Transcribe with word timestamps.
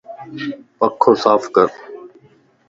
پنکو 0.77 1.11
صاف 1.23 1.43
ڪر 1.55 1.69